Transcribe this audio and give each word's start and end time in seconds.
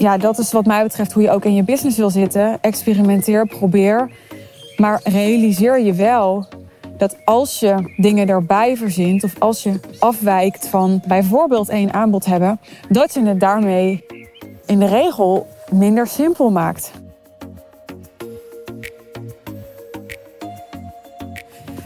ja, 0.00 0.16
dat 0.16 0.38
is 0.38 0.52
wat 0.52 0.66
mij 0.66 0.82
betreft 0.82 1.12
hoe 1.12 1.22
je 1.22 1.30
ook 1.30 1.44
in 1.44 1.54
je 1.54 1.62
business 1.62 1.96
wil 1.96 2.10
zitten. 2.10 2.58
Experimenteer, 2.60 3.46
probeer. 3.46 4.10
Maar 4.76 5.00
realiseer 5.04 5.80
je 5.80 5.92
wel 5.92 6.46
dat 6.96 7.16
als 7.24 7.60
je 7.60 7.94
dingen 7.96 8.28
erbij 8.28 8.76
verzint 8.76 9.24
of 9.24 9.34
als 9.38 9.62
je 9.62 9.80
afwijkt 9.98 10.68
van 10.68 11.02
bijvoorbeeld 11.06 11.68
één 11.68 11.92
aanbod 11.92 12.24
hebben, 12.24 12.60
dat 12.88 13.14
je 13.14 13.26
het 13.26 13.40
daarmee 13.40 14.04
in 14.66 14.78
de 14.78 14.86
regel 14.86 15.48
minder 15.72 16.06
simpel 16.06 16.50
maakt. 16.50 16.92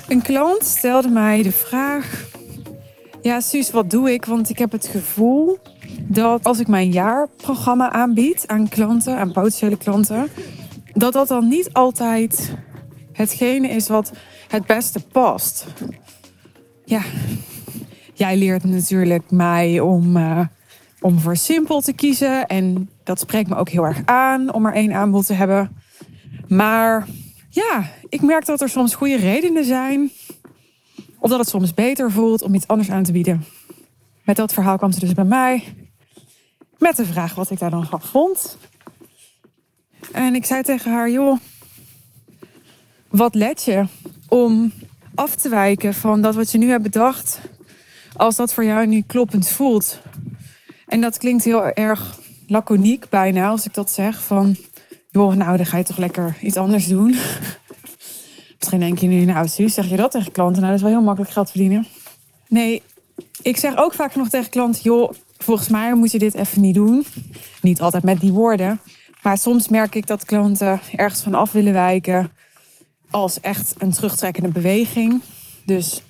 Een 0.08 0.22
klant 0.22 0.64
stelde 0.64 1.08
mij 1.08 1.42
de 1.42 1.52
vraag: 1.52 2.28
Ja, 3.22 3.40
Suus, 3.40 3.70
wat 3.70 3.90
doe 3.90 4.12
ik? 4.12 4.24
Want 4.24 4.48
ik 4.48 4.58
heb 4.58 4.72
het 4.72 4.86
gevoel 4.86 5.58
dat 6.00 6.44
als 6.44 6.58
ik 6.58 6.68
mijn 6.68 6.90
jaarprogramma 6.90 7.92
aanbied 7.92 8.44
aan 8.46 8.68
klanten, 8.68 9.18
aan 9.18 9.32
potentiële 9.32 9.76
klanten, 9.76 10.28
dat 10.92 11.12
dat 11.12 11.28
dan 11.28 11.48
niet 11.48 11.72
altijd 11.72 12.54
hetgene 13.12 13.68
is 13.68 13.88
wat 13.88 14.12
het 14.48 14.66
beste 14.66 15.00
past. 15.00 15.66
Ja, 16.84 17.02
jij 18.14 18.36
leert 18.36 18.64
natuurlijk 18.64 19.30
mij 19.30 19.80
om, 19.80 20.16
uh, 20.16 20.40
om 21.00 21.18
voor 21.18 21.36
simpel 21.36 21.80
te 21.80 21.92
kiezen. 21.92 22.46
En 22.46 22.90
dat 23.04 23.20
spreekt 23.20 23.48
me 23.48 23.56
ook 23.56 23.68
heel 23.68 23.84
erg 23.84 24.02
aan 24.04 24.52
om 24.52 24.66
er 24.66 24.74
één 24.74 24.92
aanbod 24.92 25.26
te 25.26 25.32
hebben. 25.32 25.76
Maar 26.48 27.06
ja, 27.48 27.90
ik 28.08 28.22
merk 28.22 28.46
dat 28.46 28.60
er 28.60 28.68
soms 28.68 28.94
goede 28.94 29.16
redenen 29.16 29.64
zijn. 29.64 30.10
Of 31.18 31.30
dat 31.30 31.38
het 31.38 31.48
soms 31.48 31.74
beter 31.74 32.10
voelt 32.10 32.42
om 32.42 32.54
iets 32.54 32.68
anders 32.68 32.90
aan 32.90 33.02
te 33.02 33.12
bieden. 33.12 33.44
Met 34.24 34.36
dat 34.36 34.52
verhaal 34.52 34.76
kwam 34.76 34.92
ze 34.92 35.00
dus 35.00 35.12
bij 35.12 35.24
mij. 35.24 35.64
Met 36.84 36.96
de 36.96 37.06
vraag 37.06 37.34
wat 37.34 37.50
ik 37.50 37.58
daar 37.58 37.70
dan 37.70 37.86
van 37.86 38.00
vond. 38.00 38.58
En 40.12 40.34
ik 40.34 40.44
zei 40.44 40.62
tegen 40.62 40.92
haar, 40.92 41.10
joh, 41.10 41.38
wat 43.08 43.34
let 43.34 43.62
je 43.62 43.84
om 44.28 44.72
af 45.14 45.34
te 45.34 45.48
wijken 45.48 45.94
van 45.94 46.22
dat 46.22 46.34
wat 46.34 46.50
je 46.50 46.58
nu 46.58 46.70
hebt 46.70 46.82
bedacht, 46.82 47.40
als 48.16 48.36
dat 48.36 48.54
voor 48.54 48.64
jou 48.64 48.86
nu 48.86 49.02
kloppend 49.06 49.48
voelt. 49.48 50.00
En 50.86 51.00
dat 51.00 51.18
klinkt 51.18 51.44
heel 51.44 51.64
erg 51.64 52.18
laconiek 52.46 53.08
bijna 53.08 53.48
als 53.48 53.66
ik 53.66 53.74
dat 53.74 53.90
zeg. 53.90 54.22
Van, 54.22 54.56
joh, 55.10 55.34
nou 55.34 55.56
dan 55.56 55.66
ga 55.66 55.76
je 55.76 55.84
toch 55.84 55.98
lekker 55.98 56.36
iets 56.40 56.56
anders 56.56 56.86
doen. 56.86 57.16
Misschien 58.58 58.80
denk 58.80 58.98
je 58.98 59.06
nu, 59.06 59.24
nou 59.24 59.48
Suus, 59.48 59.74
zeg 59.74 59.88
je 59.88 59.96
dat 59.96 60.10
tegen 60.10 60.32
klanten? 60.32 60.62
Nou, 60.62 60.72
dat 60.72 60.76
is 60.76 60.86
wel 60.86 60.96
heel 60.96 61.06
makkelijk 61.06 61.32
geld 61.32 61.50
verdienen. 61.50 61.86
Nee, 62.48 62.82
ik 63.42 63.56
zeg 63.56 63.76
ook 63.76 63.94
vaak 63.94 64.14
nog 64.14 64.28
tegen 64.28 64.50
klanten, 64.50 64.82
joh, 64.82 65.12
volgens 65.44 65.68
mij 65.68 65.94
moet 65.94 66.12
je 66.12 66.18
dit 66.18 66.34
even 66.34 66.60
niet 66.60 66.74
doen. 66.74 67.06
Niet 67.60 67.80
altijd 67.80 68.02
met 68.02 68.20
die 68.20 68.32
woorden. 68.32 68.80
Maar 69.22 69.38
soms 69.38 69.68
merk 69.68 69.94
ik 69.94 70.06
dat 70.06 70.24
klanten 70.24 70.80
ergens 70.96 71.22
van 71.22 71.34
af 71.34 71.52
willen 71.52 71.72
wijken 71.72 72.30
als 73.10 73.40
echt 73.40 73.74
een 73.78 73.92
terugtrekkende 73.92 74.48
beweging. 74.48 75.22
Dus 75.64 76.02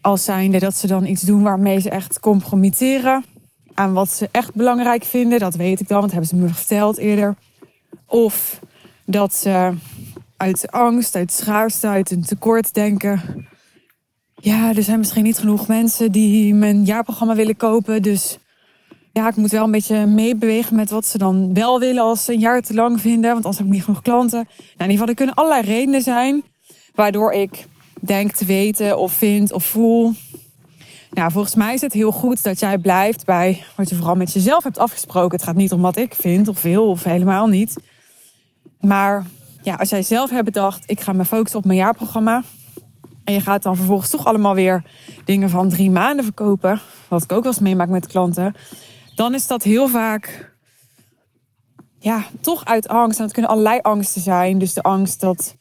als 0.00 0.24
zijnde 0.24 0.58
dat 0.58 0.76
ze 0.76 0.86
dan 0.86 1.06
iets 1.06 1.22
doen 1.22 1.42
waarmee 1.42 1.80
ze 1.80 1.90
echt 1.90 2.20
compromitteren 2.20 3.24
aan 3.74 3.92
wat 3.92 4.10
ze 4.10 4.28
echt 4.30 4.54
belangrijk 4.54 5.04
vinden. 5.04 5.38
Dat 5.38 5.54
weet 5.54 5.80
ik 5.80 5.88
dan, 5.88 6.00
want 6.00 6.12
hebben 6.12 6.28
ze 6.28 6.36
me 6.36 6.48
verteld 6.48 6.98
eerder. 6.98 7.36
Of 8.06 8.60
dat 9.06 9.34
ze 9.34 9.72
uit 10.36 10.70
angst, 10.70 11.14
uit 11.14 11.32
schaarste, 11.32 11.86
uit 11.86 12.10
een 12.10 12.24
tekort 12.24 12.74
denken. 12.74 13.46
Ja, 14.34 14.74
er 14.74 14.82
zijn 14.82 14.98
misschien 14.98 15.24
niet 15.24 15.38
genoeg 15.38 15.68
mensen 15.68 16.12
die 16.12 16.54
mijn 16.54 16.84
jaarprogramma 16.84 17.34
willen 17.34 17.56
kopen. 17.56 18.02
Dus 18.02 18.38
ja, 19.14 19.28
ik 19.28 19.36
moet 19.36 19.50
wel 19.50 19.64
een 19.64 19.70
beetje 19.70 20.06
meebewegen 20.06 20.76
met 20.76 20.90
wat 20.90 21.06
ze 21.06 21.18
dan 21.18 21.54
wel 21.54 21.80
willen 21.80 22.02
als 22.02 22.24
ze 22.24 22.32
een 22.32 22.38
jaar 22.38 22.62
te 22.62 22.74
lang 22.74 23.00
vinden. 23.00 23.32
Want 23.32 23.44
anders 23.44 23.58
heb 23.58 23.66
ik 23.66 23.72
niet 23.72 23.84
genoeg 23.84 24.02
klanten. 24.02 24.38
Nou, 24.38 24.58
in 24.58 24.90
ieder 24.90 24.90
geval, 24.90 25.08
er 25.08 25.14
kunnen 25.14 25.34
allerlei 25.34 25.62
redenen 25.62 26.02
zijn 26.02 26.44
waardoor 26.94 27.32
ik 27.32 27.66
denk 28.00 28.32
te 28.32 28.44
weten 28.44 28.98
of 28.98 29.12
vind 29.12 29.52
of 29.52 29.64
voel. 29.64 30.12
Nou, 31.10 31.32
volgens 31.32 31.54
mij 31.54 31.74
is 31.74 31.80
het 31.80 31.92
heel 31.92 32.12
goed 32.12 32.42
dat 32.42 32.60
jij 32.60 32.78
blijft 32.78 33.24
bij 33.24 33.64
wat 33.76 33.88
je 33.88 33.94
vooral 33.94 34.14
met 34.14 34.32
jezelf 34.32 34.64
hebt 34.64 34.78
afgesproken. 34.78 35.36
Het 35.36 35.46
gaat 35.46 35.56
niet 35.56 35.72
om 35.72 35.80
wat 35.80 35.96
ik 35.96 36.14
vind 36.14 36.48
of 36.48 36.62
wil 36.62 36.88
of 36.88 37.04
helemaal 37.04 37.46
niet. 37.46 37.76
Maar 38.80 39.26
ja, 39.62 39.74
als 39.74 39.88
jij 39.88 40.02
zelf 40.02 40.30
hebt 40.30 40.44
bedacht, 40.44 40.82
ik 40.86 41.00
ga 41.00 41.12
me 41.12 41.24
focussen 41.24 41.58
op 41.58 41.64
mijn 41.64 41.78
jaarprogramma. 41.78 42.42
En 43.24 43.34
je 43.34 43.40
gaat 43.40 43.62
dan 43.62 43.76
vervolgens 43.76 44.10
toch 44.10 44.24
allemaal 44.24 44.54
weer 44.54 44.82
dingen 45.24 45.50
van 45.50 45.68
drie 45.68 45.90
maanden 45.90 46.24
verkopen. 46.24 46.80
Wat 47.08 47.22
ik 47.22 47.32
ook 47.32 47.42
wel 47.42 47.52
eens 47.52 47.60
meemaak 47.60 47.88
met 47.88 48.06
klanten 48.06 48.54
dan 49.14 49.34
is 49.34 49.46
dat 49.46 49.62
heel 49.62 49.88
vaak 49.88 50.52
ja, 51.98 52.24
toch 52.40 52.64
uit 52.64 52.88
angst. 52.88 53.18
En 53.18 53.24
het 53.24 53.32
kunnen 53.32 53.50
allerlei 53.50 53.78
angsten 53.82 54.22
zijn. 54.22 54.58
Dus 54.58 54.72
de 54.72 54.82
angst 54.82 55.20
dat, 55.20 55.56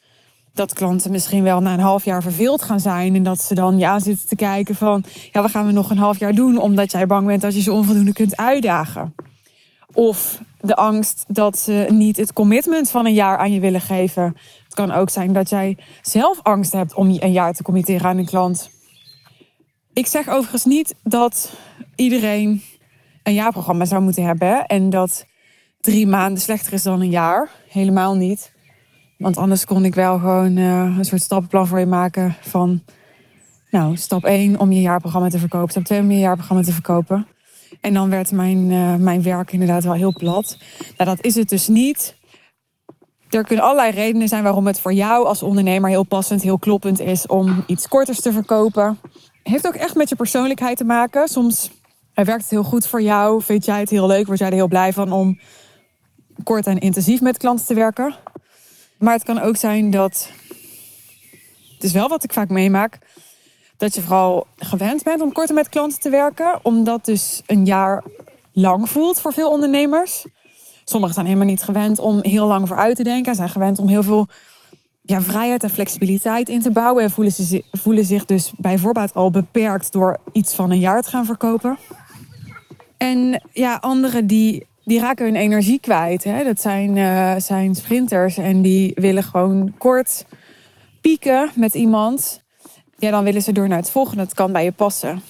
dat 0.54 0.74
klanten 0.74 1.12
misschien 1.12 1.44
wel 1.44 1.62
na 1.62 1.74
een 1.74 1.80
half 1.80 2.06
jaar 2.06 2.22
verveeld 2.22 2.62
gaan 2.62 2.80
zijn. 2.80 3.16
En 3.16 3.24
dat 3.24 3.42
ze 3.42 3.56
dan 3.56 3.78
ja 3.78 4.00
zitten 4.00 4.28
te 4.28 4.36
kijken 4.36 4.76
van 4.76 5.04
ja, 5.32 5.42
wat 5.42 5.52
gaan 5.52 5.66
we 5.66 5.72
nog 5.72 5.90
een 5.90 5.98
half 5.98 6.20
jaar 6.20 6.36
doen? 6.36 6.58
Omdat 6.58 6.92
jij 6.92 7.08
bang 7.08 7.28
bent 7.28 7.42
dat 7.42 7.56
je 7.56 7.62
ze 7.62 7.72
onvoldoende 7.72 8.14
kunt 8.14 8.38
uitdagen. 8.38 9.16
Of 9.94 10.42
de 10.60 10.76
angst 10.76 11.26
dat 11.28 11.58
ze 11.58 11.88
niet 11.90 12.18
het 12.18 12.34
commitment 12.34 12.90
van 12.90 13.06
een 13.06 13.14
jaar 13.14 13.38
aan 13.38 13.52
je 13.52 13.60
willen 13.60 13.82
geven. 13.82 14.38
Het 14.64 14.74
kan 14.74 14.92
ook 14.92 15.10
zijn 15.10 15.34
dat 15.34 15.50
jij 15.50 15.78
zelf 16.02 16.40
angst 16.42 16.72
hebt 16.72 16.94
om 16.94 17.18
een 17.20 17.32
jaar 17.32 17.54
te 17.54 17.64
committeren 17.64 18.06
aan 18.06 18.18
een 18.18 18.26
klant. 18.26 18.70
Ik 19.94 20.08
zeg 20.08 20.30
overigens 20.30 20.66
niet 20.66 20.96
dat 21.04 21.54
iedereen 21.96 22.62
een 23.24 23.34
jaarprogramma 23.34 23.86
zou 23.86 24.02
moeten 24.02 24.24
hebben. 24.26 24.66
En 24.66 24.90
dat 24.90 25.26
drie 25.82 26.08
maanden 26.08 26.42
slechter 26.42 26.74
is 26.74 26.84
dan 26.84 27.02
een 27.02 27.10
jaar. 27.10 27.50
Helemaal 27.70 28.16
niet. 28.16 28.54
Want 29.18 29.38
anders 29.38 29.66
kon 29.66 29.86
ik 29.86 29.96
wel 29.96 30.20
gewoon 30.20 30.58
uh, 30.58 30.98
een 30.98 31.06
soort 31.06 31.22
stappenplan 31.22 31.68
voor 31.68 31.80
je 31.80 31.86
maken 31.86 32.36
van... 32.42 32.84
Nou, 33.70 33.98
stap 33.98 34.24
1 34.24 34.60
om 34.60 34.72
je 34.72 34.82
jaarprogramma 34.82 35.30
te 35.30 35.40
verkopen. 35.40 35.70
Stap 35.70 35.84
2 35.84 36.00
om 36.00 36.12
je 36.12 36.20
jaarprogramma 36.20 36.64
te 36.64 36.72
verkopen. 36.72 37.28
En 37.82 37.94
dan 37.94 38.10
werd 38.10 38.32
mijn, 38.32 38.72
uh, 38.72 38.96
mijn 38.96 39.24
werk 39.24 39.52
inderdaad 39.52 39.84
wel 39.84 39.94
heel 39.94 40.14
plat. 40.14 40.58
Nou, 40.98 41.16
dat 41.16 41.26
is 41.26 41.36
het 41.36 41.50
dus 41.50 41.68
niet. 41.68 42.16
Er 43.30 43.44
kunnen 43.44 43.66
allerlei 43.66 43.92
redenen 43.92 44.28
zijn 44.28 44.44
waarom 44.44 44.68
het 44.68 44.80
voor 44.80 44.94
jou 44.94 45.26
als 45.26 45.44
ondernemer 45.44 45.90
heel 45.90 46.04
passend, 46.04 46.42
heel 46.42 46.60
kloppend 46.60 47.00
is 47.00 47.28
om 47.28 47.64
iets 47.68 47.88
korters 47.88 48.22
te 48.22 48.32
verkopen. 48.32 49.00
Heeft 49.44 49.68
ook 49.68 49.76
echt 49.76 49.96
met 49.96 50.10
je 50.10 50.16
persoonlijkheid 50.16 50.78
te 50.78 50.84
maken. 50.84 51.28
Soms 51.28 51.72
werkt 52.14 52.42
het 52.42 52.50
heel 52.50 52.64
goed 52.64 52.88
voor 52.88 53.02
jou? 53.02 53.42
Vind 53.42 53.66
jij 53.66 53.80
het 53.80 53.90
heel 53.90 54.08
leuk? 54.08 54.26
Word 54.26 54.40
jij 54.40 54.48
er 54.48 54.54
heel 54.54 54.68
blij 54.68 54.94
van 54.94 55.12
om 55.12 55.40
kort 56.44 56.68
en 56.68 56.80
intensief 56.80 57.22
met 57.22 57.38
klanten 57.38 57.66
te 57.66 57.74
werken? 57.74 58.16
Maar 58.98 59.14
het 59.14 59.24
kan 59.24 59.40
ook 59.40 59.56
zijn 59.56 59.92
dat. 59.92 60.30
Het 61.74 61.84
is 61.84 61.92
wel 61.92 62.08
wat 62.08 62.24
ik 62.24 62.34
vaak 62.34 62.50
meemaak. 62.50 62.98
Dat 63.78 63.96
je 63.96 64.02
vooral 64.02 64.48
gewend 64.58 65.04
bent 65.04 65.22
om 65.22 65.32
korter 65.32 65.56
met 65.56 65.70
klanten 65.70 66.00
te 66.00 66.10
werken. 66.10 66.60
Omdat 66.62 67.06
dus 67.06 67.42
een 67.46 67.66
jaar 67.66 68.04
lang 68.52 68.90
voelt 68.90 69.20
voor 69.20 69.34
veel 69.34 69.50
ondernemers. 69.50 70.26
Sommigen 70.84 71.14
zijn 71.14 71.26
helemaal 71.26 71.48
niet 71.48 71.64
gewend 71.64 72.00
om 72.00 72.20
heel 72.22 72.48
lang 72.48 72.68
vooruit 72.68 72.96
te 72.96 73.04
denken. 73.04 73.36
Zijn 73.36 73.50
gewend 73.50 73.80
om 73.80 73.88
heel 73.88 74.04
veel 74.04 74.28
ja, 75.02 75.22
vrijheid 75.22 75.64
en 75.64 75.70
flexibiliteit 75.70 76.50
in 76.50 76.62
te 76.62 76.72
bouwen. 76.72 77.04
En 77.04 77.12
voelen, 77.12 77.34
ze, 77.34 77.64
voelen 77.72 78.06
zich 78.06 78.26
dus 78.26 78.52
bijvoorbeeld 78.58 79.14
al 79.14 79.32
beperkt 79.32 79.92
door 79.92 80.20
iets 80.32 80.56
van 80.56 80.72
een 80.72 80.80
jaar 80.80 81.02
te 81.02 81.10
gaan 81.10 81.26
verkopen. 81.26 81.78
En 83.04 83.42
ja, 83.52 83.76
anderen 83.76 84.28
die, 84.28 84.68
die 84.84 85.00
raken 85.00 85.26
hun 85.26 85.36
energie 85.36 85.80
kwijt. 85.80 86.24
Hè? 86.24 86.44
Dat 86.44 86.62
zijn, 86.62 86.96
uh, 86.96 87.36
zijn 87.38 87.76
sprinters 87.76 88.38
en 88.38 88.62
die 88.62 88.92
willen 88.96 89.24
gewoon 89.24 89.74
kort 89.78 90.26
pieken 91.02 91.50
met 91.56 91.74
iemand. 91.74 92.42
Ja, 92.98 93.12
dan 93.12 93.24
willen 93.24 93.42
ze 93.42 93.52
door 93.52 93.68
naar 93.68 93.78
het 93.78 93.90
volgende. 93.90 94.24
Dat 94.24 94.34
kan 94.34 94.52
bij 94.52 94.64
je 94.64 94.72
passen. 94.72 95.22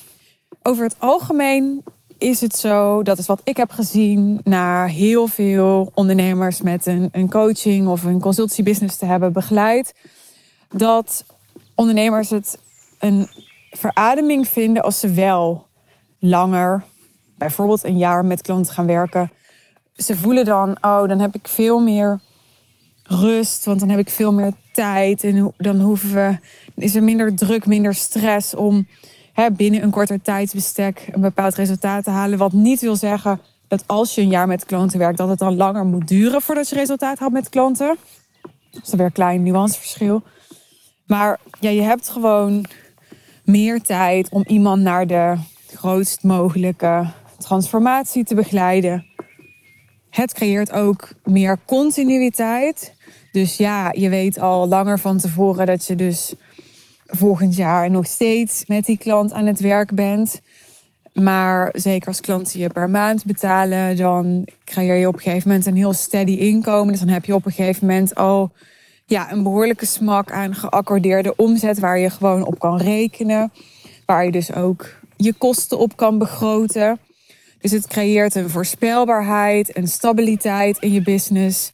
Over 0.62 0.84
het 0.84 0.96
algemeen 1.00 1.84
is 2.18 2.42
het 2.42 2.56
zo, 2.56 3.04
dat 3.04 3.18
is 3.18 3.26
wat 3.26 3.42
ik 3.44 3.58
heb 3.58 3.72
gezien, 3.72 4.40
na 4.44 4.86
heel 4.86 5.28
veel 5.28 5.92
ondernemers 5.94 6.62
met 6.62 6.86
een, 6.86 7.10
een 7.12 7.30
coaching 7.30 7.88
of 7.88 8.04
een 8.04 8.20
consultiebusiness 8.20 8.98
te 8.98 9.06
hebben 9.06 9.34
begeleid, 9.34 9.94
dat 10.70 11.26
ondernemers 11.76 12.30
het 12.30 12.60
een 13.00 13.28
verademing 13.72 14.48
vinden 14.48 14.84
als 14.84 15.00
ze 15.00 15.12
wel 15.12 15.68
langer 16.20 16.84
bijvoorbeeld 17.46 17.84
een 17.84 17.98
jaar 17.98 18.26
met 18.26 18.42
klanten 18.42 18.74
gaan 18.74 18.86
werken. 18.86 19.32
Ze 19.96 20.18
voelen 20.18 20.46
dan, 20.46 20.78
oh, 20.82 21.08
dan 21.08 21.20
heb 21.20 21.36
ik 21.36 21.48
veel 21.48 21.80
meer 21.80 22.20
rust, 23.04 23.66
want 23.66 23.80
dan 23.80 23.90
heb 23.90 24.00
ik 24.00 24.10
veel 24.10 24.34
meer 24.34 24.54
tijd. 24.72 25.24
En 25.24 25.54
dan 25.58 25.80
hoeven 25.80 26.14
we, 26.14 26.38
is 26.76 26.96
er 26.96 27.04
minder 27.04 27.36
druk, 27.36 27.66
minder 27.66 27.94
stress 27.94 28.56
om 28.56 28.88
hè, 29.34 29.52
binnen 29.52 29.84
een 29.84 29.90
korter 29.90 30.22
tijdsbestek 30.22 31.10
een 31.12 31.22
bepaald 31.22 31.56
resultaat 31.56 32.04
te 32.04 32.10
halen. 32.10 32.38
Wat 32.38 32.54
niet 32.54 32.82
wil 32.82 32.96
zeggen 32.96 33.40
dat 33.68 33.84
als 33.88 34.16
je 34.16 34.22
een 34.22 34.30
jaar 34.30 34.48
met 34.48 34.66
klanten 34.66 35.00
werkt, 35.00 35.18
dat 35.18 35.30
het 35.30 35.40
dan 35.40 35.56
langer 35.56 35.86
moet 35.86 36.08
duren 36.08 36.42
voordat 36.42 36.70
je 36.70 36.76
resultaat 36.76 37.20
haalt 37.20 37.34
met 37.34 37.50
klanten. 37.50 37.98
Dat 38.72 38.82
is 38.84 38.94
weer 38.94 39.06
een 39.06 39.12
klein 39.12 39.44
nuanceverschil. 39.44 40.24
Maar 41.06 41.40
ja, 41.60 41.70
je 41.70 41.82
hebt 41.82 42.10
gewoon 42.10 42.66
meer 43.44 43.82
tijd 43.82 44.30
om 44.30 44.44
iemand 44.48 44.82
naar 44.82 45.08
de 45.08 45.36
grootst 45.68 46.24
mogelijke 46.24 47.06
transformatie 47.44 48.24
te 48.24 48.36
begeleiden. 48.36 49.06
Het 50.10 50.34
creëert 50.34 50.72
ook 50.72 51.10
meer 51.24 51.58
continuïteit. 51.66 52.96
Dus 53.32 53.58
ja, 53.58 53.92
je 53.92 54.10
weet 54.10 54.40
al 54.40 54.68
langer 54.68 55.00
van 55.00 55.18
tevoren 55.18 55.66
dat 55.66 55.86
je 55.86 55.96
dus 55.96 56.34
volgend 57.06 57.56
jaar 57.56 57.90
nog 57.92 58.06
steeds 58.06 58.66
met 58.68 58.86
die 58.86 58.98
klant 58.98 59.32
aan 59.32 59.46
het 59.46 59.60
werk 59.60 59.96
bent. 59.96 60.42
Maar 61.14 61.70
zeker 61.74 62.08
als 62.08 62.22
klanten 62.22 62.60
je 62.60 62.70
per 62.70 62.90
maand 62.90 63.26
betalen, 63.26 63.96
dan 63.96 64.48
creëer 64.64 64.96
je 64.96 65.08
op 65.08 65.14
een 65.14 65.20
gegeven 65.20 65.48
moment 65.48 65.66
een 65.68 65.76
heel 65.76 65.94
steady 65.94 66.32
inkomen. 66.32 66.92
Dus 66.92 67.00
dan 67.00 67.14
heb 67.14 67.26
je 67.26 67.36
op 67.36 67.46
een 67.46 67.52
gegeven 67.52 67.88
moment 67.88 68.16
al 68.16 68.52
ja, 69.06 69.32
een 69.32 69.44
behoorlijke 69.44 69.86
smak 69.86 70.32
aan 70.32 70.56
geaccordeerde 70.56 71.36
omzet 71.36 71.80
waar 71.80 72.00
je 72.00 72.10
gewoon 72.10 72.46
op 72.46 72.60
kan 72.60 72.78
rekenen. 72.78 73.52
Waar 74.06 74.26
je 74.26 74.32
dus 74.32 74.54
ook 74.54 74.90
je 75.18 75.34
kosten 75.34 75.78
op 75.80 75.98
kan 75.98 76.18
begroten. 76.18 77.00
Dus 77.64 77.72
het 77.72 77.88
creëert 77.88 78.36
een 78.36 78.50
voorspelbaarheid, 78.50 79.78
een 79.78 79.88
stabiliteit 79.88 80.78
in 80.80 80.92
je 80.92 81.02
business 81.02 81.74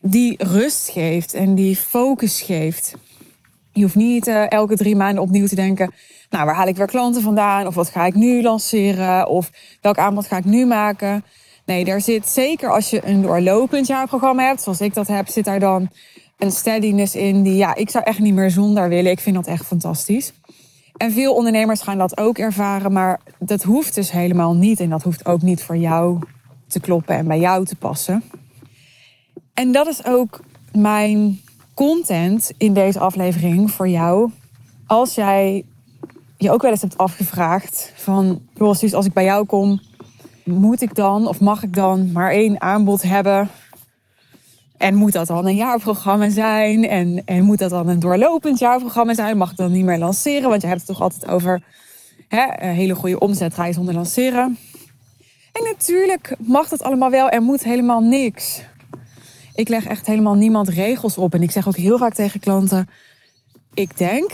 die 0.00 0.44
rust 0.44 0.88
geeft 0.88 1.34
en 1.34 1.54
die 1.54 1.76
focus 1.76 2.40
geeft. 2.40 2.94
Je 3.72 3.82
hoeft 3.82 3.94
niet 3.94 4.26
uh, 4.26 4.50
elke 4.50 4.76
drie 4.76 4.96
maanden 4.96 5.22
opnieuw 5.22 5.46
te 5.46 5.54
denken, 5.54 5.94
nou 6.30 6.44
waar 6.44 6.54
haal 6.54 6.66
ik 6.66 6.76
weer 6.76 6.86
klanten 6.86 7.22
vandaan? 7.22 7.66
Of 7.66 7.74
wat 7.74 7.88
ga 7.88 8.06
ik 8.06 8.14
nu 8.14 8.42
lanceren? 8.42 9.28
Of 9.28 9.50
welk 9.80 9.98
aanbod 9.98 10.26
ga 10.26 10.36
ik 10.36 10.44
nu 10.44 10.66
maken? 10.66 11.24
Nee, 11.66 11.84
daar 11.84 12.00
zit 12.00 12.28
zeker 12.28 12.70
als 12.70 12.90
je 12.90 13.06
een 13.06 13.22
doorlopend 13.22 13.86
jaarprogramma 13.86 14.46
hebt, 14.46 14.62
zoals 14.62 14.80
ik 14.80 14.94
dat 14.94 15.06
heb, 15.06 15.28
zit 15.28 15.44
daar 15.44 15.60
dan 15.60 15.90
een 16.38 16.50
steadiness 16.50 17.14
in 17.14 17.42
die, 17.42 17.56
ja, 17.56 17.74
ik 17.74 17.90
zou 17.90 18.04
echt 18.04 18.18
niet 18.18 18.34
meer 18.34 18.50
zonder 18.50 18.88
willen. 18.88 19.10
Ik 19.10 19.20
vind 19.20 19.36
dat 19.36 19.46
echt 19.46 19.66
fantastisch. 19.66 20.32
En 20.96 21.12
veel 21.12 21.34
ondernemers 21.34 21.80
gaan 21.80 21.98
dat 21.98 22.18
ook 22.18 22.38
ervaren, 22.38 22.92
maar 22.92 23.20
dat 23.38 23.62
hoeft 23.62 23.94
dus 23.94 24.10
helemaal 24.10 24.54
niet. 24.54 24.80
En 24.80 24.90
dat 24.90 25.02
hoeft 25.02 25.26
ook 25.26 25.42
niet 25.42 25.62
voor 25.62 25.76
jou 25.76 26.18
te 26.66 26.80
kloppen 26.80 27.16
en 27.16 27.26
bij 27.26 27.40
jou 27.40 27.64
te 27.64 27.76
passen. 27.76 28.22
En 29.54 29.72
dat 29.72 29.86
is 29.86 30.04
ook 30.04 30.40
mijn 30.72 31.40
content 31.74 32.52
in 32.56 32.72
deze 32.72 32.98
aflevering 32.98 33.70
voor 33.70 33.88
jou. 33.88 34.30
Als 34.86 35.14
jij 35.14 35.64
je 36.36 36.50
ook 36.50 36.62
wel 36.62 36.70
eens 36.70 36.80
hebt 36.80 36.98
afgevraagd 36.98 37.92
van, 37.96 38.40
zoals 38.56 38.94
als 38.94 39.06
ik 39.06 39.12
bij 39.12 39.24
jou 39.24 39.46
kom, 39.46 39.80
moet 40.44 40.82
ik 40.82 40.94
dan 40.94 41.26
of 41.26 41.40
mag 41.40 41.62
ik 41.62 41.74
dan 41.74 42.12
maar 42.12 42.30
één 42.30 42.60
aanbod 42.60 43.02
hebben 43.02 43.48
en 44.82 44.94
moet 44.94 45.12
dat 45.12 45.26
dan 45.26 45.46
een 45.46 45.56
jaarprogramma 45.56 46.28
zijn? 46.28 46.88
En, 46.88 47.22
en 47.24 47.44
moet 47.44 47.58
dat 47.58 47.70
dan 47.70 47.88
een 47.88 48.00
doorlopend 48.00 48.58
jaarprogramma 48.58 49.14
zijn? 49.14 49.36
Mag 49.36 49.50
ik 49.50 49.56
dan 49.56 49.72
niet 49.72 49.84
meer 49.84 49.98
lanceren? 49.98 50.48
Want 50.48 50.62
je 50.62 50.68
hebt 50.68 50.80
het 50.80 50.88
toch 50.88 51.00
altijd 51.00 51.26
over 51.26 51.62
hè, 52.28 52.62
een 52.62 52.74
hele 52.74 52.94
goede 52.94 53.18
omzet 53.18 53.54
ga 53.54 53.66
je 53.66 53.72
zonder 53.72 53.94
lanceren. 53.94 54.58
En 55.52 55.64
natuurlijk 55.64 56.36
mag 56.38 56.68
dat 56.68 56.82
allemaal 56.82 57.10
wel. 57.10 57.28
Er 57.28 57.42
moet 57.42 57.64
helemaal 57.64 58.00
niks. 58.00 58.62
Ik 59.54 59.68
leg 59.68 59.86
echt 59.86 60.06
helemaal 60.06 60.34
niemand 60.34 60.68
regels 60.68 61.18
op. 61.18 61.34
En 61.34 61.42
ik 61.42 61.50
zeg 61.50 61.68
ook 61.68 61.76
heel 61.76 61.98
vaak 61.98 62.14
tegen 62.14 62.40
klanten: 62.40 62.88
Ik 63.74 63.98
denk 63.98 64.32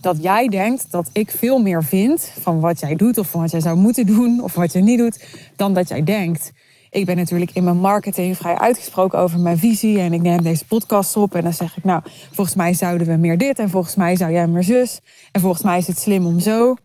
dat 0.00 0.22
jij 0.22 0.48
denkt 0.48 0.90
dat 0.90 1.10
ik 1.12 1.30
veel 1.30 1.58
meer 1.58 1.84
vind 1.84 2.32
van 2.40 2.60
wat 2.60 2.80
jij 2.80 2.96
doet, 2.96 3.18
of 3.18 3.30
van 3.30 3.40
wat 3.40 3.50
jij 3.50 3.60
zou 3.60 3.76
moeten 3.76 4.06
doen, 4.06 4.42
of 4.42 4.54
wat 4.54 4.72
je 4.72 4.80
niet 4.80 4.98
doet, 4.98 5.24
dan 5.56 5.74
dat 5.74 5.88
jij 5.88 6.04
denkt. 6.04 6.52
Ik 6.90 7.06
ben 7.06 7.16
natuurlijk 7.16 7.50
in 7.52 7.64
mijn 7.64 7.78
marketing 7.78 8.36
vrij 8.36 8.58
uitgesproken 8.58 9.18
over 9.18 9.38
mijn 9.38 9.58
visie. 9.58 9.98
En 9.98 10.12
ik 10.12 10.20
neem 10.20 10.42
deze 10.42 10.64
podcast 10.64 11.16
op. 11.16 11.34
En 11.34 11.42
dan 11.42 11.52
zeg 11.52 11.76
ik, 11.76 11.84
nou, 11.84 12.02
volgens 12.32 12.56
mij 12.56 12.74
zouden 12.74 13.06
we 13.06 13.16
meer 13.16 13.38
dit. 13.38 13.58
En 13.58 13.70
volgens 13.70 13.94
mij 13.94 14.16
zou 14.16 14.32
jij 14.32 14.46
meer 14.46 14.64
zus. 14.64 15.00
En 15.32 15.40
volgens 15.40 15.62
mij 15.62 15.78
is 15.78 15.86
het 15.86 15.98
slim 15.98 16.26
om 16.26 16.40
zo. 16.40 16.76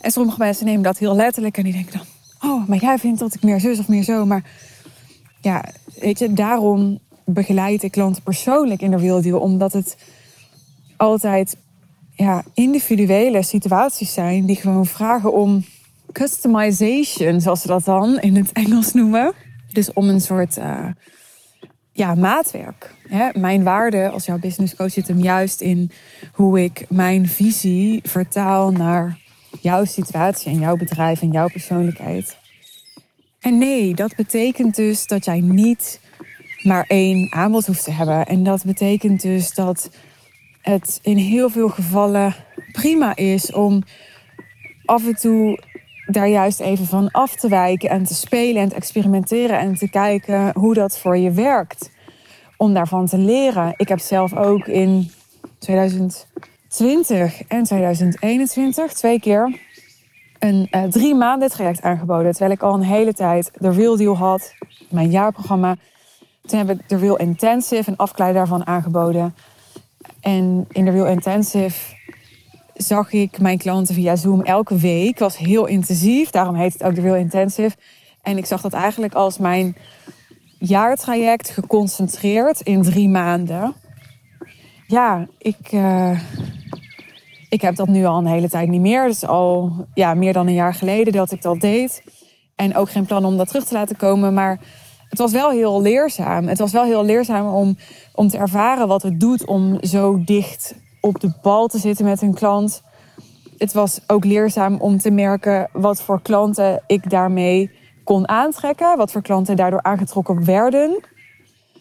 En 0.00 0.10
sommige 0.10 0.38
mensen 0.38 0.66
nemen 0.66 0.82
dat 0.82 0.98
heel 0.98 1.16
letterlijk. 1.16 1.56
En 1.56 1.64
die 1.64 1.72
denken 1.72 1.92
dan, 1.92 2.50
oh, 2.50 2.68
maar 2.68 2.78
jij 2.78 2.98
vindt 2.98 3.20
dat 3.20 3.34
ik 3.34 3.42
meer 3.42 3.60
zus 3.60 3.78
of 3.78 3.88
meer 3.88 4.02
zo. 4.02 4.26
Maar 4.26 4.44
ja, 5.40 5.64
weet 6.00 6.18
je, 6.18 6.32
daarom 6.32 6.98
begeleid 7.24 7.82
ik 7.82 7.90
klanten 7.90 8.22
persoonlijk 8.22 8.82
in 8.82 8.90
de 8.90 8.98
wieldeal. 8.98 9.40
Omdat 9.40 9.72
het 9.72 9.96
altijd 10.96 11.56
ja, 12.14 12.44
individuele 12.54 13.42
situaties 13.42 14.12
zijn 14.12 14.46
die 14.46 14.56
gewoon 14.56 14.86
vragen 14.86 15.32
om 15.32 15.64
customization, 16.12 17.40
zoals 17.40 17.60
ze 17.60 17.66
dat 17.66 17.84
dan 17.84 18.20
in 18.20 18.36
het 18.36 18.52
Engels 18.52 18.92
noemen. 18.92 19.32
Dus 19.72 19.92
om 19.92 20.08
een 20.08 20.20
soort 20.20 20.56
uh, 20.56 20.86
ja, 21.92 22.14
maatwerk. 22.14 22.94
Hè? 23.08 23.28
Mijn 23.38 23.62
waarde 23.62 24.08
als 24.10 24.26
jouw 24.26 24.38
business 24.38 24.76
coach 24.76 24.92
zit 24.92 25.08
hem 25.08 25.18
juist 25.18 25.60
in 25.60 25.90
hoe 26.32 26.62
ik 26.62 26.86
mijn 26.88 27.28
visie 27.28 28.00
vertaal 28.04 28.70
naar 28.70 29.18
jouw 29.60 29.84
situatie 29.84 30.52
en 30.52 30.58
jouw 30.58 30.76
bedrijf 30.76 31.22
en 31.22 31.30
jouw 31.30 31.48
persoonlijkheid. 31.48 32.36
En 33.40 33.58
nee, 33.58 33.94
dat 33.94 34.16
betekent 34.16 34.76
dus 34.76 35.06
dat 35.06 35.24
jij 35.24 35.40
niet 35.40 36.00
maar 36.62 36.84
één 36.88 37.32
aanbod 37.32 37.66
hoeft 37.66 37.84
te 37.84 37.90
hebben. 37.90 38.26
En 38.26 38.42
dat 38.42 38.64
betekent 38.64 39.22
dus 39.22 39.54
dat 39.54 39.90
het 40.62 40.98
in 41.02 41.16
heel 41.16 41.50
veel 41.50 41.68
gevallen 41.68 42.34
prima 42.72 43.16
is 43.16 43.52
om 43.52 43.82
af 44.84 45.06
en 45.06 45.14
toe 45.14 45.62
daar 46.06 46.28
juist 46.28 46.60
even 46.60 46.86
van 46.86 47.10
af 47.10 47.34
te 47.34 47.48
wijken 47.48 47.90
en 47.90 48.04
te 48.04 48.14
spelen 48.14 48.62
en 48.62 48.68
te 48.68 48.74
experimenteren 48.74 49.58
en 49.58 49.74
te 49.74 49.90
kijken 49.90 50.50
hoe 50.54 50.74
dat 50.74 50.98
voor 50.98 51.16
je 51.16 51.30
werkt. 51.30 51.90
Om 52.56 52.74
daarvan 52.74 53.06
te 53.06 53.18
leren. 53.18 53.74
Ik 53.76 53.88
heb 53.88 53.98
zelf 53.98 54.36
ook 54.36 54.66
in 54.66 55.10
2020 55.58 57.42
en 57.48 57.62
2021 57.62 58.92
twee 58.92 59.20
keer 59.20 59.60
een 60.42 60.68
uh, 60.70 60.82
drie 60.82 61.14
maanden 61.14 61.48
traject 61.48 61.82
aangeboden. 61.82 62.30
Terwijl 62.30 62.52
ik 62.52 62.62
al 62.62 62.74
een 62.74 62.82
hele 62.82 63.14
tijd 63.14 63.50
de 63.54 63.70
Real 63.70 63.96
Deal 63.96 64.16
had, 64.16 64.54
mijn 64.90 65.10
jaarprogramma. 65.10 65.76
Toen 66.42 66.58
heb 66.58 66.70
ik 66.70 66.88
de 66.88 66.96
Real 66.96 67.16
Intensive, 67.16 67.90
een 67.90 67.96
afkleid 67.96 68.34
daarvan 68.34 68.66
aangeboden. 68.66 69.34
En 70.20 70.66
in 70.72 70.84
de 70.84 70.90
Real 70.90 71.06
Intensive 71.06 71.94
zag 72.74 73.12
ik 73.12 73.40
mijn 73.40 73.58
klanten 73.58 73.94
via 73.94 74.16
Zoom 74.16 74.42
elke 74.42 74.76
week. 74.76 75.18
was 75.18 75.36
heel 75.36 75.66
intensief, 75.66 76.30
daarom 76.30 76.54
heet 76.54 76.72
het 76.72 76.82
ook 76.82 76.94
de 76.94 77.00
Real 77.00 77.16
Intensive. 77.16 77.76
En 78.22 78.36
ik 78.36 78.46
zag 78.46 78.60
dat 78.60 78.72
eigenlijk 78.72 79.14
als 79.14 79.38
mijn 79.38 79.76
jaartraject 80.58 81.50
geconcentreerd 81.50 82.60
in 82.60 82.82
drie 82.82 83.08
maanden. 83.08 83.74
Ja, 84.86 85.26
ik, 85.38 85.72
uh, 85.72 86.20
ik 87.48 87.60
heb 87.60 87.76
dat 87.76 87.88
nu 87.88 88.04
al 88.04 88.18
een 88.18 88.26
hele 88.26 88.48
tijd 88.48 88.68
niet 88.68 88.80
meer. 88.80 89.06
Dus 89.06 89.24
al 89.24 89.72
ja, 89.94 90.14
meer 90.14 90.32
dan 90.32 90.46
een 90.46 90.54
jaar 90.54 90.74
geleden 90.74 91.12
dat 91.12 91.32
ik 91.32 91.42
dat 91.42 91.60
deed. 91.60 92.02
En 92.56 92.76
ook 92.76 92.90
geen 92.90 93.06
plan 93.06 93.24
om 93.24 93.36
dat 93.36 93.48
terug 93.48 93.64
te 93.64 93.74
laten 93.74 93.96
komen. 93.96 94.34
Maar 94.34 94.60
het 95.08 95.18
was 95.18 95.32
wel 95.32 95.50
heel 95.50 95.82
leerzaam. 95.82 96.48
Het 96.48 96.58
was 96.58 96.72
wel 96.72 96.84
heel 96.84 97.04
leerzaam 97.04 97.54
om, 97.54 97.76
om 98.14 98.28
te 98.28 98.38
ervaren 98.38 98.88
wat 98.88 99.02
het 99.02 99.20
doet 99.20 99.46
om 99.46 99.78
zo 99.84 100.24
dicht 100.24 100.74
op 101.02 101.20
de 101.20 101.32
bal 101.42 101.66
te 101.66 101.78
zitten 101.78 102.04
met 102.04 102.22
een 102.22 102.34
klant. 102.34 102.82
Het 103.58 103.72
was 103.72 104.00
ook 104.06 104.24
leerzaam 104.24 104.76
om 104.80 104.98
te 104.98 105.10
merken 105.10 105.68
wat 105.72 106.02
voor 106.02 106.22
klanten 106.22 106.82
ik 106.86 107.10
daarmee 107.10 107.70
kon 108.04 108.28
aantrekken. 108.28 108.96
Wat 108.96 109.12
voor 109.12 109.22
klanten 109.22 109.56
daardoor 109.56 109.82
aangetrokken 109.82 110.44
werden. 110.44 111.00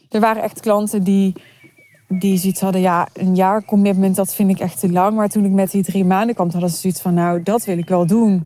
Er 0.09 0.19
waren 0.19 0.43
echt 0.43 0.59
klanten 0.59 1.03
die, 1.03 1.33
die 2.07 2.37
zoiets 2.37 2.61
hadden, 2.61 2.81
ja, 2.81 3.07
een 3.13 3.35
jaar 3.35 3.65
commitment, 3.65 4.15
dat 4.15 4.33
vind 4.33 4.49
ik 4.49 4.59
echt 4.59 4.79
te 4.79 4.91
lang. 4.91 5.15
Maar 5.15 5.29
toen 5.29 5.45
ik 5.45 5.51
met 5.51 5.71
die 5.71 5.83
drie 5.83 6.05
maanden 6.05 6.35
kwam, 6.35 6.49
hadden 6.51 6.69
ze 6.69 6.77
zoiets 6.77 7.01
van, 7.01 7.13
nou, 7.13 7.43
dat 7.43 7.65
wil 7.65 7.77
ik 7.77 7.89
wel 7.89 8.05
doen. 8.05 8.45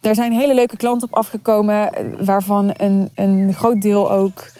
Er 0.00 0.14
zijn 0.14 0.32
hele 0.32 0.54
leuke 0.54 0.76
klanten 0.76 1.08
op 1.08 1.14
afgekomen, 1.14 1.90
waarvan 2.24 2.74
een, 2.76 3.10
een 3.14 3.54
groot 3.54 3.82
deel 3.82 4.10
ook 4.12 4.50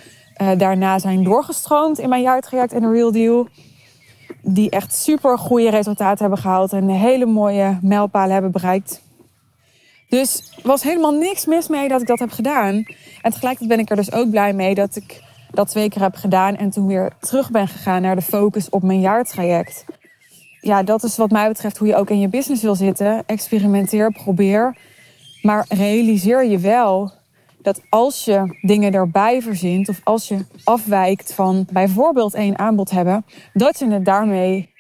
uh, 0.43 0.51
daarna 0.59 0.99
zijn 0.99 1.25
doorgestroomd 1.25 1.99
in 1.99 2.09
mijn 2.09 2.23
jaartraject 2.23 2.73
in 2.73 2.81
de 2.81 2.91
Real 2.91 3.13
Deal 3.13 3.49
die 4.43 4.71
echt 4.71 4.95
super 4.95 5.39
goede 5.39 5.71
resultaten 5.71 6.19
hebben 6.19 6.39
gehaald 6.39 6.73
en 6.73 6.89
hele 6.89 7.27
mooie 7.27 7.79
mijlpalen 7.83 8.33
hebben 8.33 8.53
bereikt. 8.53 9.03
Dus 10.09 10.53
er 10.63 10.69
was 10.69 10.83
helemaal 10.83 11.13
niks 11.13 11.47
mis 11.47 11.69
mee 11.69 11.89
dat 11.89 12.01
ik 12.01 12.07
dat 12.07 12.19
heb 12.19 12.31
gedaan. 12.31 12.75
En 13.23 13.31
tegelijkertijd 13.31 13.69
ben 13.69 13.79
ik 13.79 13.91
er 13.91 13.97
dus 13.97 14.13
ook 14.13 14.31
blij 14.31 14.53
mee 14.53 14.75
dat 14.75 14.97
ik 14.97 15.23
dat 15.51 15.69
twee 15.69 15.89
keer 15.89 16.03
heb 16.03 16.15
gedaan 16.15 16.57
en 16.57 16.71
toen 16.71 16.87
weer 16.87 17.13
terug 17.21 17.51
ben 17.51 17.69
gegaan 17.69 18.03
naar 18.03 18.17
de 18.17 18.23
focus 18.23 18.69
op 18.69 18.83
mijn 18.83 19.01
jaartraject. 19.01 19.85
Ja, 20.61 20.83
dat 20.83 21.03
is 21.03 21.17
wat 21.17 21.31
mij 21.31 21.49
betreft 21.49 21.77
hoe 21.77 21.89
je 21.89 21.97
ook 21.97 22.11
in 22.11 22.21
je 22.21 22.29
business 22.29 22.63
wil 22.63 22.75
zitten. 22.75 23.23
Experimenteer, 23.27 24.13
probeer. 24.13 24.77
Maar 25.43 25.65
realiseer 25.69 26.47
je 26.47 26.59
wel 26.59 27.13
dat 27.69 27.81
als 27.89 28.25
je 28.25 28.59
dingen 28.61 28.93
erbij 28.93 29.43
verzint 29.43 29.89
of 29.89 30.01
als 30.05 30.29
je 30.29 30.45
afwijkt 30.65 31.33
van 31.33 31.67
bijvoorbeeld 31.73 32.35
één 32.35 32.59
aanbod 32.59 32.91
hebben, 32.91 33.25
dat 33.53 33.79
je 33.79 33.91
het 33.91 34.05
daarmee 34.05 34.71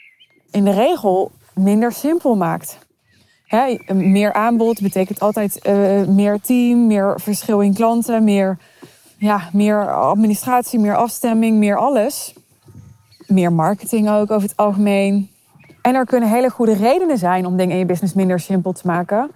in 0.50 0.64
de 0.64 0.70
regel 0.70 1.30
minder 1.54 1.92
simpel 1.92 2.36
maakt. 2.36 2.78
meer 3.92 4.32
aanbod 4.32 4.80
betekent 4.80 5.20
altijd 5.20 5.60
uh, 5.66 6.06
meer 6.06 6.40
team, 6.40 6.86
meer 6.86 7.20
verschil 7.20 7.60
in 7.60 7.74
klanten, 7.74 8.24
meer, 8.24 8.58
ja, 9.18 9.48
meer 9.52 9.94
administratie, 9.94 10.78
meer 10.78 10.96
afstemming, 10.96 11.56
meer 11.56 11.76
alles. 11.76 12.34
Meer 13.26 13.52
marketing 13.52 14.10
ook 14.10 14.30
over 14.30 14.48
het 14.48 14.56
algemeen. 14.56 15.30
En 15.82 15.94
er 15.94 16.06
kunnen 16.06 16.28
hele 16.28 16.50
goede 16.50 16.74
redenen 16.74 17.18
zijn 17.18 17.46
om 17.46 17.56
dingen 17.56 17.72
in 17.72 17.78
je 17.78 17.86
business 17.86 18.14
minder 18.14 18.40
simpel 18.40 18.72
te 18.72 18.86
maken. 18.86 19.30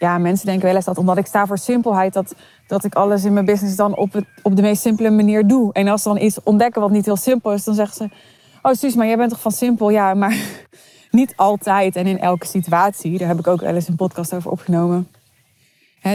Ja, 0.00 0.18
mensen 0.18 0.46
denken 0.46 0.66
wel 0.66 0.74
eens 0.74 0.84
dat 0.84 0.98
omdat 0.98 1.16
ik 1.16 1.26
sta 1.26 1.46
voor 1.46 1.58
simpelheid, 1.58 2.12
dat, 2.12 2.34
dat 2.66 2.84
ik 2.84 2.94
alles 2.94 3.24
in 3.24 3.32
mijn 3.32 3.44
business 3.44 3.76
dan 3.76 3.96
op, 3.96 4.22
op 4.42 4.56
de 4.56 4.62
meest 4.62 4.82
simpele 4.82 5.10
manier 5.10 5.46
doe. 5.46 5.72
En 5.72 5.88
als 5.88 6.02
ze 6.02 6.08
dan 6.08 6.22
iets 6.22 6.42
ontdekken 6.42 6.80
wat 6.80 6.90
niet 6.90 7.04
heel 7.04 7.16
simpel 7.16 7.52
is, 7.52 7.64
dan 7.64 7.74
zeggen 7.74 7.96
ze: 7.96 8.16
Oh, 8.62 8.72
Suus, 8.72 8.94
maar 8.94 9.06
jij 9.06 9.16
bent 9.16 9.30
toch 9.30 9.40
van 9.40 9.52
simpel? 9.52 9.90
Ja, 9.90 10.14
maar 10.14 10.36
niet 11.10 11.32
altijd 11.36 11.96
en 11.96 12.06
in 12.06 12.18
elke 12.20 12.46
situatie. 12.46 13.18
Daar 13.18 13.28
heb 13.28 13.38
ik 13.38 13.46
ook 13.46 13.60
wel 13.60 13.74
eens 13.74 13.88
een 13.88 13.96
podcast 13.96 14.34
over 14.34 14.50
opgenomen. 14.50 15.08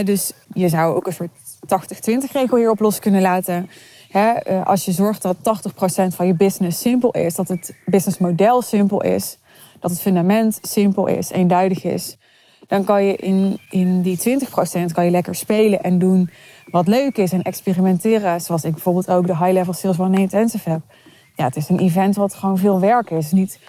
dus 0.04 0.32
je 0.52 0.68
zou 0.68 0.94
ook 0.94 1.06
een 1.06 1.12
soort 1.12 1.30
80-20 2.28 2.32
regel 2.32 2.56
hierop 2.56 2.80
los 2.80 2.98
kunnen 2.98 3.22
laten. 3.22 3.70
Eh, 4.10 4.66
als 4.66 4.84
je 4.84 4.92
zorgt 4.92 5.22
dat 5.22 5.36
80% 5.36 6.14
van 6.14 6.26
je 6.26 6.34
business 6.34 6.80
simpel 6.80 7.10
is, 7.10 7.34
dat 7.34 7.48
het 7.48 7.74
businessmodel 7.84 8.62
simpel 8.62 9.02
is, 9.02 9.38
dat 9.80 9.90
het 9.90 10.00
fundament 10.00 10.58
simpel 10.62 11.06
is, 11.06 11.30
eenduidig 11.30 11.84
is, 11.84 12.16
dan 12.66 12.84
kan 12.84 13.04
je 13.04 13.16
in, 13.16 13.58
in 13.70 14.02
die 14.02 14.18
20% 14.18 14.92
kan 14.92 15.04
je 15.04 15.10
lekker 15.10 15.34
spelen 15.34 15.82
en 15.82 15.98
doen 15.98 16.30
wat 16.70 16.86
leuk 16.86 17.16
is 17.16 17.32
en 17.32 17.42
experimenteren. 17.42 18.40
Zoals 18.40 18.64
ik 18.64 18.72
bijvoorbeeld 18.72 19.10
ook 19.10 19.26
de 19.26 19.36
High 19.36 19.52
Level 19.52 19.72
Sales 19.72 19.98
One 19.98 20.18
Intensive 20.18 20.70
heb. 20.70 20.80
Ja, 21.34 21.44
het 21.44 21.56
is 21.56 21.68
een 21.68 21.78
event 21.78 22.16
wat 22.16 22.34
gewoon 22.34 22.58
veel 22.58 22.80
werk 22.80 23.10
is. 23.10 23.32
Niet 23.32 23.60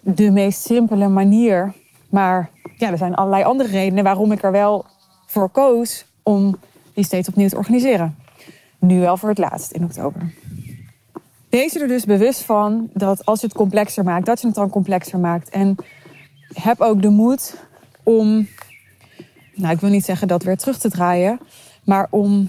de 0.00 0.30
meest 0.30 0.60
simpele 0.60 1.08
manier. 1.08 1.72
Maar 2.08 2.50
ja, 2.76 2.90
er 2.90 2.98
zijn 2.98 3.14
allerlei 3.14 3.44
andere 3.44 3.68
redenen 3.68 4.04
waarom 4.04 4.32
ik 4.32 4.42
er 4.42 4.52
wel 4.52 4.86
voor 5.26 5.48
koos 5.48 6.06
om 6.22 6.56
die 6.94 7.04
steeds 7.04 7.28
opnieuw 7.28 7.48
te 7.48 7.56
organiseren. 7.56 8.16
Nu 8.78 9.00
wel 9.00 9.16
voor 9.16 9.28
het 9.28 9.38
laatst 9.38 9.72
in 9.72 9.84
oktober. 9.84 10.32
Wees 11.48 11.74
er 11.74 11.88
dus 11.88 12.04
bewust 12.04 12.42
van 12.42 12.90
dat 12.92 13.24
als 13.24 13.40
je 13.40 13.46
het 13.46 13.56
complexer 13.56 14.04
maakt, 14.04 14.26
dat 14.26 14.40
je 14.40 14.46
het 14.46 14.56
dan 14.56 14.70
complexer 14.70 15.18
maakt. 15.18 15.48
En 15.48 15.76
heb 16.52 16.80
ook 16.80 17.02
de 17.02 17.08
moed 17.08 17.56
om, 18.04 18.48
nou 19.54 19.74
ik 19.74 19.80
wil 19.80 19.90
niet 19.90 20.04
zeggen 20.04 20.28
dat 20.28 20.42
weer 20.42 20.56
terug 20.56 20.78
te 20.78 20.90
draaien, 20.90 21.40
maar 21.84 22.06
om 22.10 22.48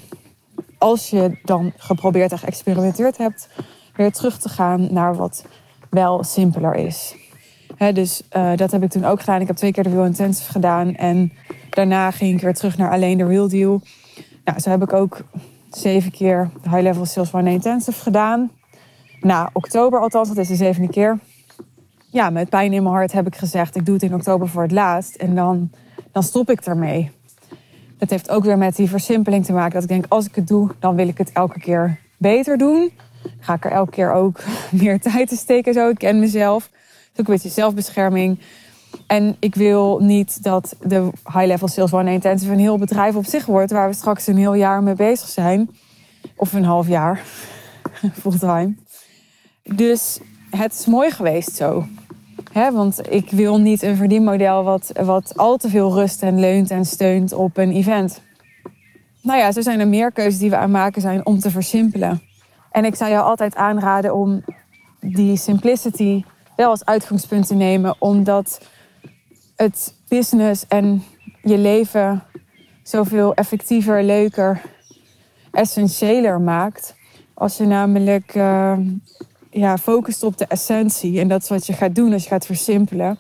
als 0.78 1.10
je 1.10 1.40
dan 1.44 1.74
geprobeerd 1.78 2.32
en 2.32 2.40
geëxperimenteerd 2.40 3.18
hebt, 3.18 3.50
weer 3.96 4.12
terug 4.12 4.38
te 4.38 4.50
gaan 4.50 4.88
naar 4.94 5.16
wat 5.16 5.46
wel 5.90 6.24
simpeler 6.24 6.76
is. 6.76 7.16
dus 7.94 8.22
uh, 8.38 8.56
dat 8.56 8.72
heb 8.72 8.84
ik 8.84 8.90
toen 8.90 9.06
ook 9.06 9.20
gedaan. 9.20 9.42
Ik 9.42 9.48
heb 9.48 9.56
twee 9.56 9.72
keer 9.72 9.84
de 9.84 9.90
Real 9.90 10.06
Intensive 10.06 10.52
gedaan. 10.52 10.96
En 10.96 11.32
daarna 11.70 12.12
ging 12.12 12.36
ik 12.36 12.42
weer 12.42 12.54
terug 12.54 12.78
naar 12.78 12.92
alleen 12.92 13.18
de 13.18 13.26
Real 13.26 13.48
Deal. 13.48 13.82
Nou, 14.44 14.60
zo 14.60 14.70
heb 14.70 14.82
ik 14.82 14.94
ook 14.94 15.22
zeven 15.70 16.12
keer 16.12 16.50
High 16.64 16.82
Level 16.82 17.06
Sales 17.06 17.34
One 17.34 17.52
Intensive 17.52 18.02
gedaan. 18.02 18.52
Na 19.22 19.50
oktober 19.54 20.00
althans, 20.00 20.28
dat 20.28 20.38
is 20.38 20.48
de 20.48 20.56
zevende 20.56 20.90
keer. 20.90 21.20
Ja, 22.16 22.30
met 22.30 22.50
pijn 22.50 22.74
in 22.74 22.84
mijn 22.84 22.96
hart 22.96 23.12
heb 23.12 23.28
ik 23.28 23.36
gezegd... 23.36 23.76
ik 23.76 23.86
doe 23.86 23.94
het 23.94 24.04
in 24.04 24.14
oktober 24.14 24.48
voor 24.48 24.62
het 24.62 24.72
laatst. 24.72 25.16
En 25.16 25.36
dan, 25.36 25.70
dan 26.12 26.24
stop 26.24 26.50
ik 26.50 26.62
ermee. 26.62 27.12
Dat 27.98 28.10
heeft 28.10 28.30
ook 28.30 28.44
weer 28.44 28.58
met 28.58 28.76
die 28.76 28.90
versimpeling 28.90 29.46
te 29.46 29.54
maken. 29.54 29.74
Dat 29.74 29.84
ik 29.84 29.90
denk, 29.90 30.06
als 30.10 30.26
ik 30.26 30.36
het 30.36 30.48
doe, 30.48 30.72
dan 30.80 30.96
wil 30.96 31.08
ik 31.08 31.18
het 31.18 31.32
elke 31.32 31.60
keer 31.60 32.00
beter 32.18 32.58
doen 32.58 32.92
ga 33.40 33.54
ik 33.54 33.66
er 33.66 33.72
elke 33.72 33.92
keer 33.92 34.12
ook 34.12 34.44
meer 34.82 35.00
tijd 35.00 35.32
in 35.32 35.38
steken. 35.38 35.74
Zo. 35.74 35.90
Ik 35.90 35.98
ken 35.98 36.20
mezelf. 36.20 36.70
Ook 37.12 37.28
een 37.28 37.34
beetje 37.34 37.50
zelfbescherming. 37.50 38.40
En 39.08 39.36
ik 39.40 39.56
wil 39.56 40.00
niet 40.00 40.44
dat 40.44 40.76
de 40.82 41.10
High 41.24 41.46
Level 41.46 41.68
Sales 41.68 41.94
One 41.94 42.12
Intensive 42.12 42.52
een 42.52 42.60
heel 42.60 42.78
bedrijf 42.78 43.16
op 43.16 43.26
zich 43.26 43.46
wordt, 43.46 43.72
waar 43.72 43.90
we 43.90 43.96
straks 43.96 44.28
een 44.28 44.38
heel 44.38 44.54
jaar 44.54 44.84
mee 44.84 44.96
bezig 44.96 45.28
zijn. 45.28 45.70
Of 46.36 46.54
een 46.54 46.64
half 46.64 46.88
jaar, 46.88 47.24
fulltime. 48.22 48.74
Dus 49.64 50.20
het 50.50 50.74
is 50.74 50.86
mooi 50.86 51.12
geweest 51.12 51.56
zo. 51.56 51.86
Want 52.54 53.12
ik 53.12 53.30
wil 53.30 53.58
niet 53.58 53.82
een 53.82 53.96
verdienmodel 53.96 54.64
wat, 54.64 54.92
wat 55.04 55.38
al 55.38 55.58
te 55.58 55.70
veel 55.70 55.94
rust 55.94 56.22
en 56.22 56.40
leunt 56.40 56.72
en 56.72 56.86
steunt 56.86 57.34
op 57.34 57.58
een 57.58 57.72
event. 57.72 58.22
Nou 59.22 59.40
ja, 59.40 59.52
zo 59.52 59.62
zijn 59.62 59.80
er 59.80 59.88
meer 59.88 60.12
keuzes 60.12 60.40
die 60.40 60.50
we 60.50 60.58
aan 60.58 60.72
maken 60.72 61.02
zijn 61.02 61.26
om 61.26 61.40
te 61.40 61.52
versimpelen. 61.52 62.22
En 62.72 62.86
ik 62.86 62.96
zou 62.96 63.12
jou 63.12 63.24
altijd 63.24 63.56
aanraden 63.56 64.16
om 64.16 64.44
die 65.00 65.38
simplicity 65.38 66.24
wel 66.56 66.70
als 66.70 66.86
uitgangspunt 66.86 67.48
te 67.48 67.56
nemen, 67.56 67.96
omdat 68.00 68.68
het 69.56 69.94
business 70.08 70.68
en 70.68 71.04
je 71.42 71.58
leven 71.58 72.24
zoveel 72.84 73.34
effectiever, 73.34 74.04
leuker, 74.04 74.62
essentiëler 75.52 76.42
maakt. 76.42 76.96
Als 77.34 77.58
je 77.58 77.66
namelijk 77.66 78.36
uh, 78.36 78.78
ja, 79.60 79.78
focust 79.78 80.24
op 80.24 80.38
de 80.38 80.46
essentie. 80.46 81.20
En 81.20 81.28
dat 81.28 81.42
is 81.42 81.50
wat 81.50 81.66
je 81.66 81.74
gaat 81.74 81.96
doen 81.96 82.14
als 82.14 82.24
je 82.24 82.30
gaat 82.30 82.46
versimpelen. 82.46 83.20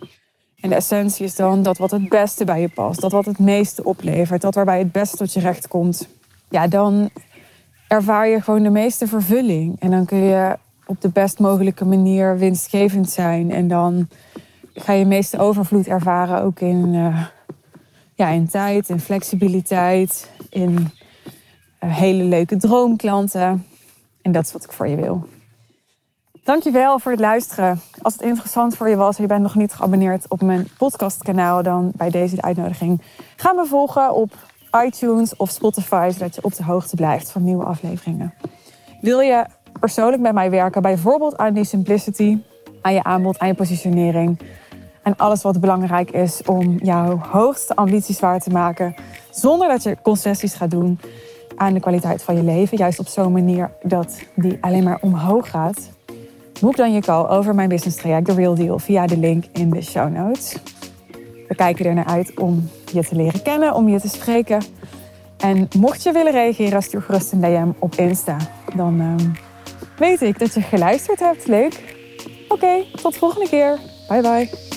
En 0.60 0.70
de 0.70 0.75
essentie 0.75 1.25
is 1.25 1.36
dan 1.36 1.63
dat 1.63 1.77
wat 1.77 1.92
het 1.92 2.10
beste 2.10 2.46
bij 2.46 2.62
je 2.62 2.70
past. 2.70 3.01
Dat 3.01 3.12
wat 3.12 3.25
het 3.25 3.39
meeste 3.39 3.84
oplevert. 3.84 4.42
Dat 4.42 4.56
waarbij 4.56 4.80
het 4.80 4.92
beste 4.92 5.18
tot 5.18 5.34
je 5.34 5.39
recht 5.39 5.68
komt. 5.68 6.08
Ja, 6.50 6.68
dan 6.68 7.10
ervaar 7.88 8.27
je 8.27 8.42
gewoon 8.42 8.63
de 8.63 8.70
meeste 8.70 9.08
vervulling. 9.08 9.80
En 9.80 9.92
dan 9.92 10.06
kun 10.06 10.18
je 10.18 10.58
op 10.86 11.01
de 11.01 11.10
best 11.10 11.39
mogelijke 11.39 11.86
manier 11.86 12.38
winstgevend 12.38 13.10
zijn. 13.10 13.51
En 13.51 13.68
dan 13.68 14.08
ga 14.74 14.94
je 14.94 15.06
meeste 15.06 15.39
overvloed 15.39 15.88
ervaren, 15.88 16.42
ook 16.42 16.60
in, 16.60 16.94
uh, 16.94 17.25
ja, 18.15 18.30
in 18.30 18.48
tijd, 18.48 18.89
in 18.89 19.00
flexibiliteit, 19.00 20.30
in 20.50 20.72
uh, 20.72 21.96
hele 21.96 22.24
leuke 22.24 22.58
droomklanten. 22.58 23.65
En 24.22 24.32
dat 24.32 24.46
is 24.46 24.51
wat 24.51 24.63
ik 24.63 24.72
voor 24.72 24.88
je 24.88 24.96
wil. 24.96 25.27
Dankjewel 26.46 27.00
voor 27.00 27.12
het 27.12 27.22
luisteren. 27.22 27.82
Als 28.02 28.14
het 28.14 28.22
interessant 28.22 28.75
voor 28.75 28.90
je 28.90 28.96
was 28.96 29.16
en 29.16 29.22
je 29.22 29.28
bent 29.28 29.42
nog 29.42 29.56
niet 29.56 29.74
geabonneerd 29.74 30.25
op 30.28 30.42
mijn 30.42 30.68
podcastkanaal, 30.78 31.64
dan 31.64 31.92
bij 31.96 32.10
deze 32.10 32.36
de 32.36 32.42
uitnodiging. 32.42 33.02
Ga 33.36 33.54
me 33.54 33.66
volgen 33.66 34.14
op 34.14 34.34
iTunes 34.86 35.36
of 35.36 35.50
Spotify, 35.50 36.10
zodat 36.14 36.36
je 36.36 36.44
op 36.44 36.56
de 36.56 36.64
hoogte 36.64 36.96
blijft 36.96 37.32
van 37.32 37.44
nieuwe 37.44 37.64
afleveringen. 37.64 38.34
Wil 39.02 39.20
je 39.20 39.46
persoonlijk 39.80 40.22
met 40.22 40.34
mij 40.34 40.50
werken, 40.50 40.82
bijvoorbeeld 40.82 41.38
aan 41.38 41.54
die 41.54 41.64
simplicity, 41.64 42.38
aan 42.82 42.94
je 42.94 43.04
aanbod, 43.04 43.40
aan 43.40 43.48
je 43.48 43.54
positionering 43.54 44.40
en 45.04 45.16
alles 45.16 45.42
wat 45.42 45.60
belangrijk 45.60 46.12
is 46.12 46.42
om 46.44 46.78
jouw 46.78 47.18
hoogste 47.18 47.75
ambities 47.75 48.20
waar 48.20 48.40
te 48.40 48.50
maken, 48.50 48.96
zonder 49.32 49.68
dat 49.68 49.84
je 49.84 49.98
concessies 50.02 50.54
gaat 50.54 50.72
doen 50.72 51.00
aan 51.56 51.74
de 51.74 51.80
kwaliteit 51.80 52.24
van 52.24 52.36
je 52.36 52.44
leven, 52.44 52.78
juist 52.78 53.00
op 53.00 53.08
zo'n 53.08 53.32
manier 53.32 53.72
dat 53.84 54.20
die 54.36 54.58
alleen 54.62 54.84
maar 54.84 55.00
omhoog 55.02 55.50
gaat? 55.50 55.94
Boek 56.62 56.76
dan 56.76 56.94
je 56.94 57.02
call 57.02 57.28
over 57.28 57.56
mijn 57.56 57.70
business 57.70 57.98
traject, 57.98 58.26
The 58.26 58.34
Real 58.34 58.56
Deal, 58.56 58.80
via 58.80 59.08
de 59.08 59.18
link 59.18 59.44
in 59.52 59.70
de 59.70 59.82
show 59.82 60.12
notes. 60.14 60.56
We 61.48 61.56
kijken 61.56 61.86
er 61.86 61.94
naar 61.94 62.06
uit 62.06 62.40
om 62.40 62.70
je 62.94 63.04
te 63.04 63.16
leren 63.16 63.42
kennen, 63.42 63.74
om 63.74 63.90
je 63.90 64.00
te 64.00 64.10
spreken. 64.10 64.64
En 65.38 65.68
mocht 65.78 66.04
je 66.04 66.12
willen 66.12 66.32
reageren, 66.32 66.84
stuur 66.84 67.02
gerust 67.02 67.32
een 67.32 67.42
DM 67.42 67.68
op 67.80 67.96
Insta. 67.96 68.38
Dan 68.76 69.00
ehm, 69.00 69.30
weet 69.98 70.22
ik 70.22 70.40
dat 70.40 70.54
je 70.54 70.62
geluisterd 70.62 71.20
hebt. 71.20 71.48
Leuk. 71.48 71.96
Oké, 72.48 72.84
tot 73.02 73.14
de 73.14 73.20
volgende 73.20 73.50
keer. 73.50 73.80
Bye 74.08 74.22
bye. 74.22 74.75